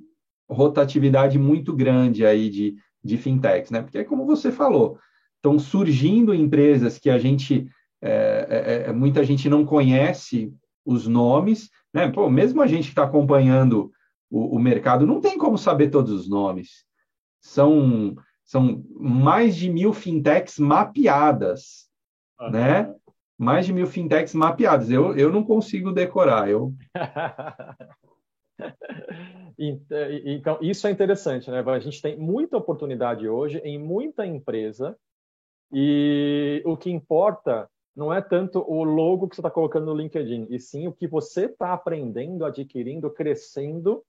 [0.49, 3.81] rotatividade muito grande aí de, de fintechs, né?
[3.81, 4.97] Porque como você falou,
[5.35, 7.67] estão surgindo empresas que a gente
[8.01, 10.53] é, é, é muita gente não conhece
[10.85, 12.09] os nomes, né?
[12.09, 13.91] Pô, mesmo a gente que está acompanhando
[14.29, 16.85] o, o, mercado, não tem como saber todos os nomes.
[17.39, 21.89] São, são mais de mil fintechs mapeadas,
[22.39, 22.51] uhum.
[22.51, 22.95] né?
[23.37, 24.89] Mais de mil fintechs mapeadas.
[24.89, 26.49] Eu, eu não consigo decorar.
[26.49, 26.73] Eu...
[29.57, 31.61] então, isso é interessante, né?
[31.65, 34.95] A gente tem muita oportunidade hoje em muita empresa
[35.73, 40.47] e o que importa não é tanto o logo que você está colocando no LinkedIn,
[40.49, 44.03] e sim o que você está aprendendo, adquirindo, crescendo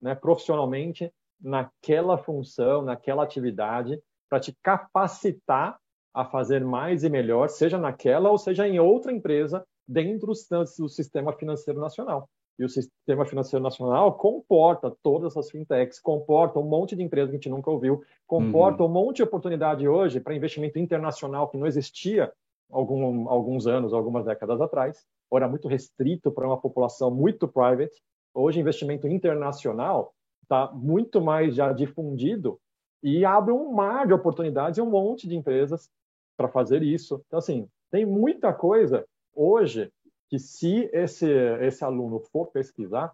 [0.00, 5.78] né, profissionalmente naquela função, naquela atividade, para te capacitar
[6.12, 10.32] a fazer mais e melhor, seja naquela ou seja em outra empresa dentro
[10.78, 12.28] do sistema financeiro nacional.
[12.58, 17.36] E o sistema financeiro nacional comporta todas essas fintechs, comporta um monte de empresas que
[17.36, 18.88] a gente nunca ouviu, comporta uhum.
[18.88, 22.30] um monte de oportunidade hoje para investimento internacional que não existia
[22.70, 28.02] algum, alguns anos, algumas décadas atrás, ou era muito restrito para uma população muito private.
[28.34, 32.60] Hoje, investimento internacional está muito mais já difundido
[33.02, 35.90] e abre um mar de oportunidades e um monte de empresas
[36.36, 37.22] para fazer isso.
[37.26, 39.92] Então, assim, tem muita coisa hoje
[40.28, 41.28] que se esse,
[41.60, 43.12] esse aluno for pesquisar,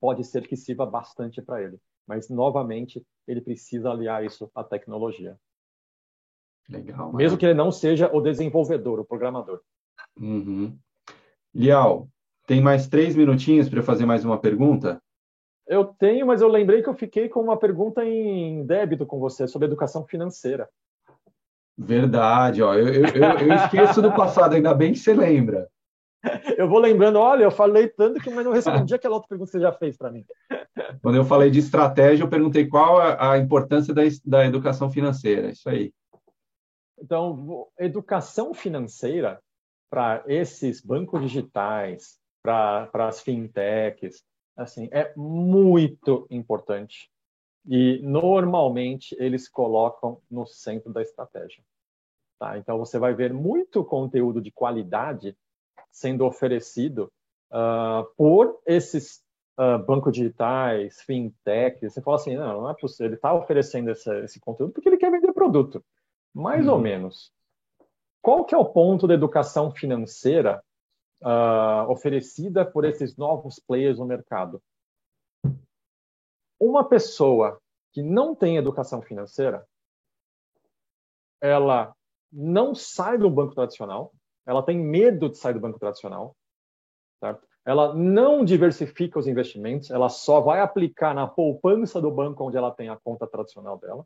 [0.00, 1.78] pode ser que sirva bastante para ele.
[2.06, 5.36] Mas, novamente, ele precisa aliar isso à tecnologia.
[6.68, 7.12] Legal.
[7.12, 9.60] Mesmo que ele não seja o desenvolvedor, o programador.
[10.18, 10.76] Uhum.
[11.54, 12.08] Lial,
[12.46, 15.00] tem mais três minutinhos para eu fazer mais uma pergunta?
[15.66, 19.46] Eu tenho, mas eu lembrei que eu fiquei com uma pergunta em débito com você
[19.46, 20.68] sobre educação financeira.
[21.76, 22.74] Verdade, ó.
[22.74, 25.68] Eu, eu, eu esqueço do passado, ainda bem que você lembra.
[26.56, 29.58] Eu vou lembrando, olha, eu falei tanto que mas não respondi aquela outra pergunta que
[29.58, 30.24] você já fez para mim.
[31.02, 35.50] Quando eu falei de estratégia, eu perguntei qual a, a importância da, da educação financeira.
[35.50, 35.92] Isso aí.
[37.02, 39.42] Então, educação financeira
[39.90, 44.24] para esses bancos digitais, para as fintechs,
[44.56, 47.10] assim, é muito importante.
[47.66, 51.62] E normalmente eles colocam no centro da estratégia.
[52.38, 52.56] Tá?
[52.58, 55.36] Então você vai ver muito conteúdo de qualidade
[55.90, 57.12] sendo oferecido
[57.50, 59.22] uh, por esses
[59.58, 61.92] uh, bancos digitais, fintechs.
[61.92, 63.06] Você fala assim, não, não é possível.
[63.06, 65.84] Ele está oferecendo esse, esse, conteúdo porque ele quer vender produto.
[66.34, 66.74] Mais uhum.
[66.74, 67.32] ou menos.
[68.20, 70.62] Qual que é o ponto da educação financeira
[71.22, 74.62] uh, oferecida por esses novos players no mercado?
[76.58, 77.60] Uma pessoa
[77.92, 79.66] que não tem educação financeira,
[81.40, 81.94] ela
[82.32, 84.12] não sai do banco tradicional,
[84.46, 86.36] ela tem medo de sair do banco tradicional,
[87.18, 87.46] certo?
[87.64, 92.72] ela não diversifica os investimentos, ela só vai aplicar na poupança do banco onde ela
[92.72, 94.04] tem a conta tradicional dela.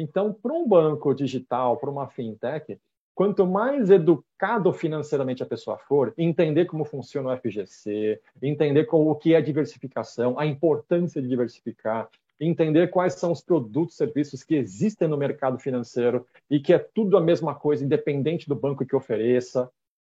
[0.00, 2.78] Então, para um banco digital, para uma fintech,
[3.16, 9.34] quanto mais educado financeiramente a pessoa for, entender como funciona o FGC, entender o que
[9.34, 12.08] é diversificação, a importância de diversificar,
[12.38, 16.78] entender quais são os produtos e serviços que existem no mercado financeiro e que é
[16.78, 19.68] tudo a mesma coisa, independente do banco que ofereça.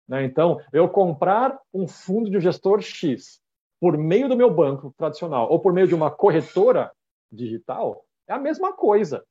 [0.07, 0.23] Né?
[0.23, 3.41] Então, eu comprar um fundo de gestor X
[3.81, 6.89] por meio do meu banco tradicional ou por meio de uma corretora
[7.29, 9.25] digital é a mesma coisa.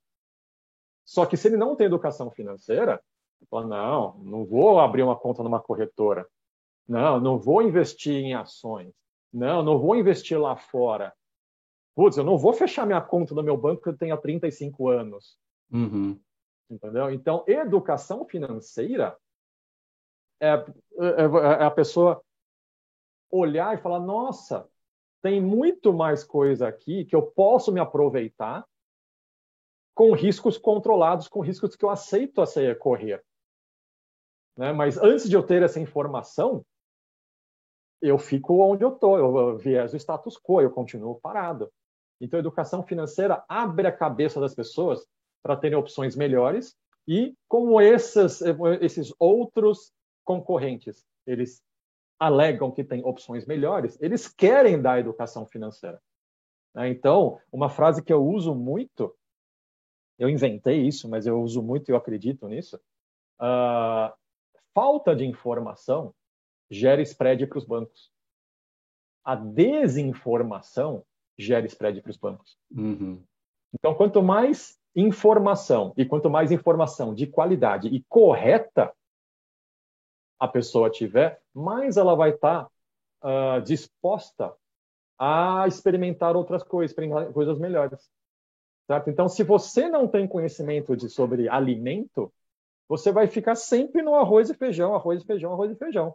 [1.04, 3.02] Só que se ele não tem educação financeira,
[3.50, 6.26] fala, não, não vou abrir uma conta numa corretora.
[6.88, 8.92] Não, não vou investir em ações.
[9.32, 11.12] Não, não vou investir lá fora.
[11.94, 15.38] Putz, eu não vou fechar minha conta no meu banco que eu tenho 35 anos.
[15.70, 16.18] Uhum.
[16.70, 17.10] Entendeu?
[17.10, 19.16] Então, educação financeira
[20.40, 21.22] é, é,
[21.60, 22.22] é, a pessoa
[23.30, 24.68] olhar e falar: nossa,
[25.22, 28.66] tem muito mais coisa aqui que eu posso me aproveitar
[29.94, 32.46] com riscos controlados, com riscos que eu aceito a
[32.78, 33.22] correr.
[34.56, 34.72] Né?
[34.72, 36.64] Mas antes de eu ter essa informação,
[38.00, 41.70] eu fico onde eu estou, eu viés o status quo, eu continuo parado.
[42.20, 45.06] Então, a educação financeira abre a cabeça das pessoas
[45.42, 46.76] para terem opções melhores
[47.06, 48.40] e como esses,
[48.80, 49.92] esses outros
[50.24, 51.60] concorrentes, eles
[52.18, 56.00] alegam que têm opções melhores, eles querem dar educação financeira.
[56.74, 56.88] Né?
[56.88, 59.14] Então, uma frase que eu uso muito
[60.22, 62.76] eu inventei isso, mas eu uso muito e eu acredito nisso.
[63.40, 64.14] Uh,
[64.72, 66.14] falta de informação
[66.70, 68.12] gera spread para os bancos.
[69.24, 71.04] A desinformação
[71.36, 72.56] gera spread para os bancos.
[72.70, 73.20] Uhum.
[73.74, 78.94] Então, quanto mais informação e quanto mais informação de qualidade e correta
[80.38, 82.68] a pessoa tiver, mais ela vai estar
[83.20, 84.54] tá, uh, disposta
[85.18, 86.96] a experimentar outras coisas,
[87.32, 88.08] coisas melhores.
[88.92, 89.08] Certo?
[89.08, 92.30] Então, se você não tem conhecimento de, sobre alimento,
[92.86, 96.14] você vai ficar sempre no arroz e feijão, arroz e feijão, arroz e feijão.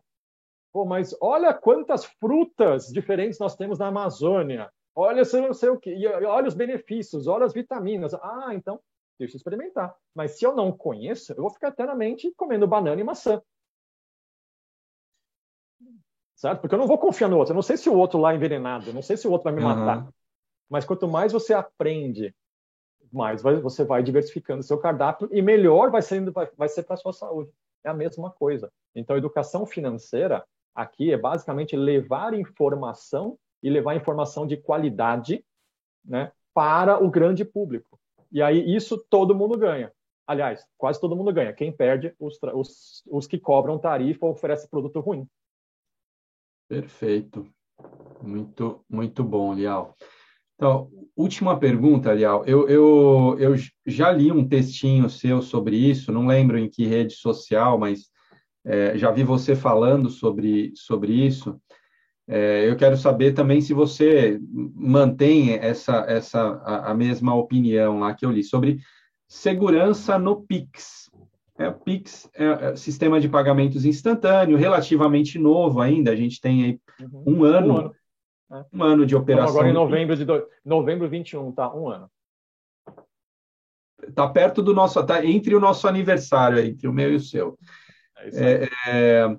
[0.72, 4.72] Pô, mas olha quantas frutas diferentes nós temos na Amazônia.
[4.94, 8.14] Olha, não sei o que, olha os benefícios, olha as vitaminas.
[8.14, 8.80] Ah, então,
[9.18, 9.96] deixa eu experimentar.
[10.14, 13.42] Mas se eu não conheço, eu vou ficar eternamente comendo banana e maçã.
[16.36, 16.62] Certo?
[16.62, 17.54] Porque eu não vou confiar no outro.
[17.54, 19.46] Eu não sei se o outro lá é envenenado, eu não sei se o outro
[19.46, 20.04] vai me matar.
[20.04, 20.12] Uhum.
[20.70, 22.36] Mas quanto mais você aprende
[23.12, 26.96] mais vai, você vai diversificando seu cardápio e melhor vai, sendo, vai, vai ser para
[26.96, 27.52] a sua saúde.
[27.84, 28.72] É a mesma coisa.
[28.96, 30.44] Então, educação financeira
[30.76, 35.44] aqui é basicamente levar informação e levar informação de qualidade
[36.04, 38.00] né, para o grande público.
[38.32, 39.92] E aí isso todo mundo ganha.
[40.26, 41.54] Aliás, quase todo mundo ganha.
[41.54, 45.28] Quem perde, os, os, os que cobram tarifa ou oferecem produto ruim.
[46.68, 47.48] Perfeito.
[48.22, 49.96] Muito, muito bom, Lial.
[50.58, 52.44] Então, última pergunta, Lial.
[52.46, 53.56] Eu, eu, eu
[53.86, 58.10] já li um textinho seu sobre isso, não lembro em que rede social, mas
[58.66, 61.60] é, já vi você falando sobre, sobre isso.
[62.28, 64.38] É, eu quero saber também se você
[64.76, 68.80] mantém essa, essa a, a, mesma opinião lá que eu li sobre
[69.28, 71.10] segurança no Pix.
[71.58, 76.12] É, o Pix é, é sistema de pagamentos instantâneo, relativamente novo ainda.
[76.12, 77.24] A gente tem aí uhum.
[77.28, 77.96] um ano, um ano,
[78.52, 78.66] é.
[78.74, 79.50] um ano de operação.
[79.50, 80.48] Então, agora em novembro de do...
[80.64, 81.74] novembro 21, tá?
[81.74, 82.10] Um ano.
[84.14, 87.58] Tá perto do nosso, tá entre o nosso aniversário, entre o meu e o seu.
[88.34, 89.38] É, é,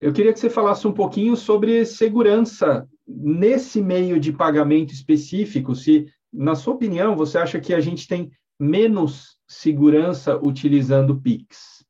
[0.00, 5.74] eu queria que você falasse um pouquinho sobre segurança nesse meio de pagamento específico.
[5.74, 11.84] Se, na sua opinião, você acha que a gente tem menos segurança utilizando Pix?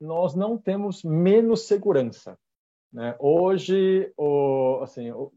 [0.00, 2.38] Nós não temos menos segurança.
[2.96, 3.14] Né?
[3.18, 5.30] Hoje, o, assim, o,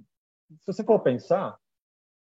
[0.62, 1.60] se você for pensar,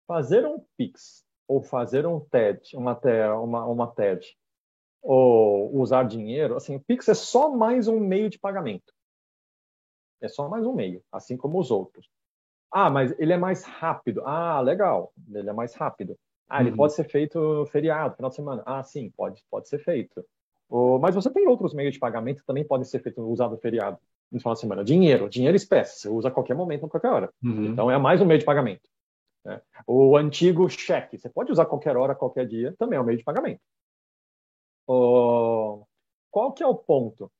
[0.06, 2.98] fazer um Pix ou fazer um TED, uma,
[3.38, 4.34] uma, uma TED,
[5.02, 8.94] ou usar dinheiro, assim, o Pix é só mais um meio de pagamento.
[10.22, 12.08] É só mais um meio, assim como os outros.
[12.72, 14.22] Ah, mas ele é mais rápido.
[14.24, 16.18] Ah, legal, ele é mais rápido.
[16.48, 16.76] Ah, ele uhum.
[16.76, 18.62] pode ser feito feriado, final de semana.
[18.64, 20.24] Ah, sim, pode, pode ser feito.
[20.66, 23.98] Oh, mas você tem outros meios de pagamento que também podem ser feitos usado feriado
[24.30, 24.84] no final de semana.
[24.84, 27.32] Dinheiro, dinheiro espécie, você usa a qualquer momento, a qualquer hora.
[27.42, 27.66] Uhum.
[27.66, 28.88] Então é mais um meio de pagamento.
[29.44, 29.60] Né?
[29.86, 33.18] O antigo cheque, você pode usar a qualquer hora, qualquer dia, também é um meio
[33.18, 33.60] de pagamento.
[34.86, 35.84] Oh,
[36.30, 37.30] qual que é o ponto?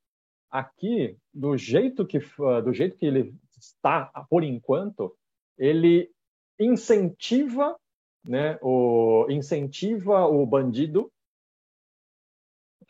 [0.49, 2.19] Aqui, do jeito que
[2.63, 5.15] do jeito que ele está por enquanto,
[5.57, 6.11] ele
[6.59, 7.77] incentiva,
[8.23, 11.11] né, o incentiva o bandido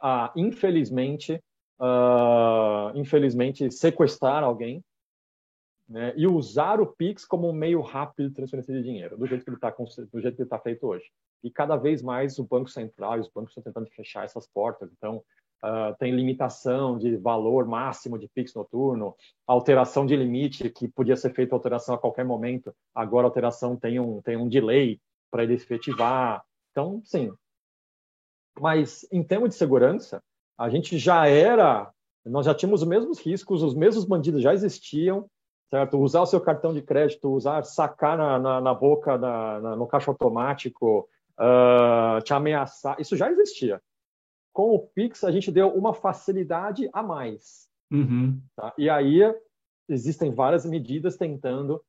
[0.02, 1.42] a infelizmente,
[1.82, 4.84] uh, infelizmente sequestrar alguém,
[5.90, 9.44] né, e usar o Pix como um meio rápido de transferência de dinheiro, do jeito
[9.44, 11.06] que ele está do jeito que ele está feito hoje.
[11.44, 14.90] E cada vez mais o Banco Central e os bancos estão tentando fechar essas portas.
[14.94, 19.16] Então, uh, tem limitação de valor máximo de PIX noturno,
[19.46, 24.00] alteração de limite, que podia ser feita alteração a qualquer momento, agora a alteração tem
[24.00, 24.98] um, tem um delay
[25.30, 26.42] para ele efetivar.
[26.72, 27.34] Então, sim.
[28.58, 30.24] Mas, em termos de segurança,
[30.62, 31.92] a gente já era,
[32.24, 35.28] nós já tínhamos os mesmos riscos, os mesmos bandidos já existiam,
[35.72, 35.98] certo?
[35.98, 40.12] Usar o seu cartão de crédito, usar, sacar na, na, na boca, na, no caixa
[40.12, 42.96] automático, uh, te ameaçar.
[43.02, 43.82] Isso já existia.
[44.54, 47.68] Com o Pix, a gente deu uma facilidade a mais.
[47.92, 48.40] Uhum.
[48.56, 48.72] Tá?
[48.78, 49.22] E aí
[49.90, 51.82] existem várias medidas tentando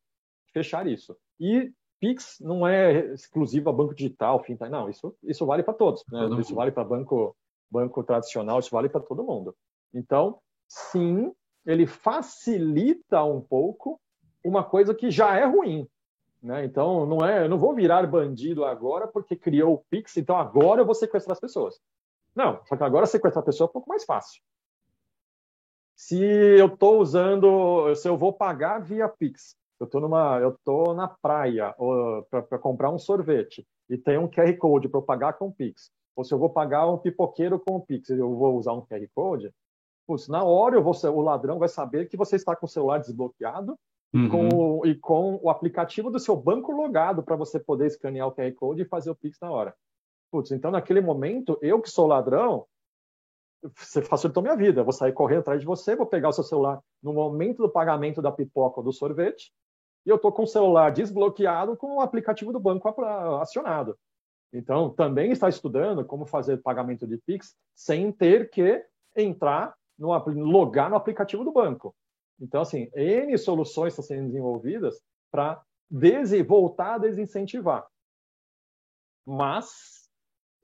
[0.51, 1.15] fechar isso.
[1.39, 1.71] E
[2.01, 6.03] Pix não é exclusivo a banco digital, fintech, não, isso, isso vale para todos.
[6.11, 6.27] Né?
[6.41, 7.37] Isso vale para banco,
[7.73, 9.57] banco tradicional, isso vale para todo mundo.
[9.95, 11.33] Então, sim,
[11.65, 14.01] ele facilita um pouco
[14.45, 15.89] uma coisa que já é ruim.
[16.43, 16.65] Né?
[16.65, 20.81] Então, não é, eu não vou virar bandido agora porque criou o Pix, então agora
[20.81, 21.81] eu vou sequestrar as pessoas.
[22.35, 24.43] Não, só que agora sequestrar a pessoa é um pouco mais fácil.
[25.95, 30.95] Se eu estou usando, se eu vou pagar via Pix, eu estou numa, eu tô
[30.95, 31.75] na praia
[32.29, 36.25] para comprar um sorvete e tem um QR Code para eu pagar com Pix, ou
[36.25, 39.53] se eu vou pagar um pipoqueiro com o Pix, eu vou usar um QR Code,
[40.07, 42.99] putz, na hora eu vou, o ladrão vai saber que você está com o celular
[42.99, 43.77] desbloqueado
[44.15, 44.29] Uhum.
[44.29, 48.53] Com, e com o aplicativo do seu banco logado para você poder escanear o QR
[48.53, 49.75] Code e fazer o Pix na hora.
[50.31, 52.67] Putz, então naquele momento, eu que sou ladrão,
[53.75, 54.81] você facilitou minha vida.
[54.81, 57.71] Eu vou sair correndo atrás de você, vou pegar o seu celular no momento do
[57.71, 59.51] pagamento da pipoca ou do sorvete,
[60.05, 62.89] e eu estou com o celular desbloqueado com o aplicativo do banco
[63.41, 63.97] acionado.
[64.53, 68.85] Então, também está estudando como fazer pagamento de Pix sem ter que
[69.17, 70.13] entrar no
[70.45, 71.95] logar no aplicativo do banco.
[72.41, 75.01] Então, assim, N soluções estão sendo desenvolvidas
[75.31, 75.63] para
[76.47, 77.87] voltar a desincentivar.
[79.25, 80.09] Mas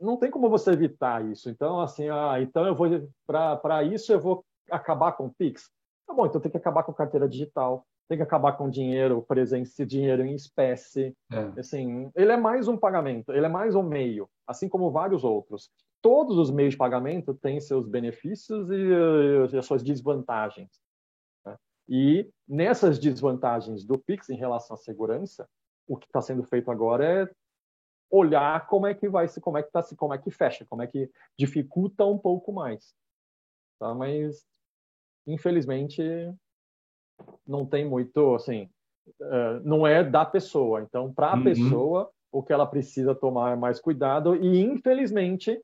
[0.01, 1.49] não tem como você evitar isso.
[1.49, 2.89] Então, assim, ah, então eu vou
[3.27, 5.71] para isso eu vou acabar com o Pix.
[6.07, 9.85] Tá bom, então tem que acabar com carteira digital, tem que acabar com dinheiro presente,
[9.85, 11.15] dinheiro em espécie.
[11.31, 11.61] É.
[11.61, 15.71] Assim, ele é mais um pagamento, ele é mais um meio, assim como vários outros.
[16.01, 20.71] Todos os meios de pagamento têm seus benefícios e, e as suas desvantagens.
[21.89, 25.49] E nessas desvantagens do Pix em relação à segurança,
[25.87, 27.31] o que está sendo feito agora é
[28.11, 30.83] olhar como é que vai se, como é que tá, como é que fecha, como
[30.83, 32.95] é que dificulta um pouco mais.
[33.79, 33.95] Tá?
[33.95, 34.47] Mas
[35.27, 36.03] infelizmente
[37.47, 38.69] não tem muito, assim,
[39.21, 40.83] uh, não é da pessoa.
[40.83, 41.45] Então, para a uhum.
[41.45, 45.61] pessoa, o que ela precisa tomar é mais cuidado e infelizmente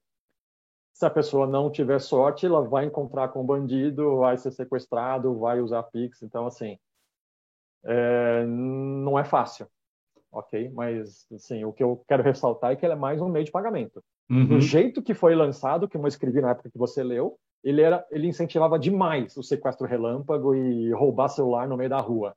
[0.95, 5.37] Se a pessoa não tiver sorte, ela vai encontrar com um bandido, vai ser sequestrado,
[5.37, 6.23] vai usar Pix.
[6.23, 6.79] Então, assim,
[7.85, 9.67] é, não é fácil,
[10.31, 10.71] ok?
[10.73, 13.51] Mas, assim, o que eu quero ressaltar é que ele é mais um meio de
[13.51, 14.01] pagamento.
[14.31, 14.47] Uhum.
[14.47, 18.07] Do jeito que foi lançado, que eu escrevi na época que você leu, ele era,
[18.11, 22.37] ele incentivava demais o sequestro relâmpago e roubar celular no meio da rua.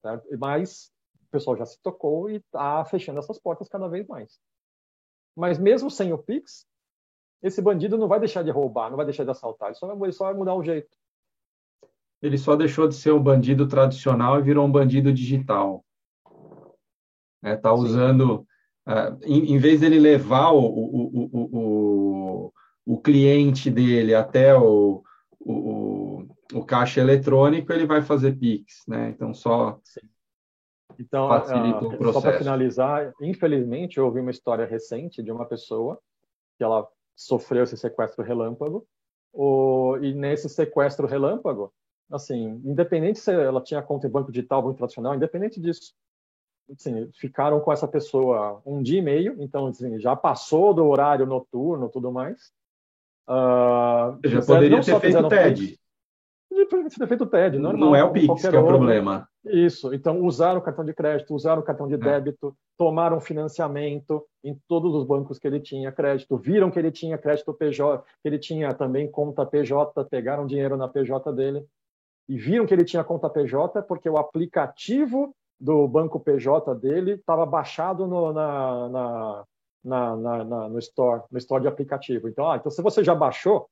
[0.00, 0.26] Certo?
[0.38, 0.90] Mas
[1.26, 4.40] o pessoal já se tocou e está fechando essas portas cada vez mais.
[5.36, 6.66] Mas mesmo sem o Pix,
[7.42, 9.96] esse bandido não vai deixar de roubar, não vai deixar de assaltar, ele só vai,
[10.06, 10.96] ele só vai mudar o jeito.
[12.22, 15.84] Ele só deixou de ser um bandido tradicional e virou um bandido digital.
[17.42, 18.46] Está é, tá usando,
[18.86, 21.71] uh, em, em, vez dele levar o, o, o, o,
[22.96, 25.02] cliente dele até o,
[25.40, 28.82] o, o, caixa eletrônico, ele vai fazer Pix.
[28.86, 29.10] Né?
[29.10, 30.00] Então, só Sim.
[30.98, 32.12] Então, facilita uh, o processo.
[32.12, 35.98] Só para finalizar, infelizmente, eu ouvi uma história recente de uma pessoa
[36.56, 38.86] que ela sofreu esse sequestro relâmpago,
[39.32, 41.72] o, e nesse sequestro relâmpago,
[42.10, 45.94] assim, independente se ela tinha conta em banco digital, banco tradicional, independente disso,
[46.70, 51.26] assim, ficaram com essa pessoa um dia e meio, então assim, já passou do horário
[51.26, 52.52] noturno, tudo mais.
[53.28, 55.78] Uh, já poderia ter feito TED.
[56.68, 59.28] Poderia ter feito TED, normal, não é o Pix que é o problema.
[59.44, 59.92] Isso.
[59.92, 61.98] Então, usaram o cartão de crédito, usaram o cartão de é.
[61.98, 62.52] débito, é.
[62.78, 67.52] tomaram financiamento em todos os bancos que ele tinha crédito, viram que ele tinha crédito
[67.54, 71.64] PJ, que ele tinha também conta PJ, pegaram dinheiro na PJ dele
[72.28, 77.46] e viram que ele tinha conta PJ porque o aplicativo do banco PJ dele estava
[77.46, 79.44] baixado no, na, na,
[79.84, 82.28] na, na, no store, no store de aplicativo.
[82.28, 83.68] Então, ah, então se você já baixou,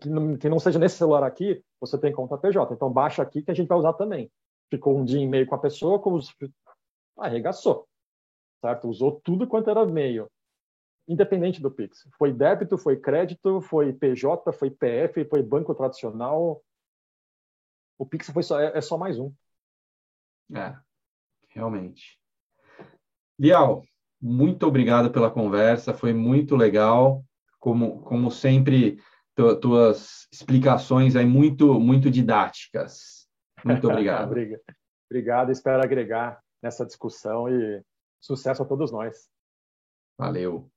[0.00, 2.72] que não, que não seja nesse celular aqui, você tem conta PJ.
[2.72, 4.30] Então baixa aqui que a gente vai usar também
[4.68, 6.18] ficou um dia e meio com a pessoa, como
[7.18, 7.88] arregaçou,
[8.60, 8.88] certo?
[8.88, 10.30] Usou tudo quanto era meio,
[11.08, 12.08] independente do Pix.
[12.18, 16.62] Foi débito, foi crédito, foi PJ, foi PF, foi banco tradicional.
[17.98, 19.32] O Pix foi só, é, é só mais um.
[20.54, 20.76] É,
[21.48, 22.20] realmente.
[23.38, 23.82] Lial,
[24.26, 27.24] muito obrigado pela conversa, foi muito legal.
[27.60, 28.98] Como, como sempre,
[29.36, 33.28] tu, tuas explicações aí muito, muito didáticas.
[33.64, 34.32] Muito obrigado.
[35.08, 37.82] obrigado, espero agregar nessa discussão e
[38.20, 39.28] sucesso a todos nós.
[40.18, 40.68] Valeu.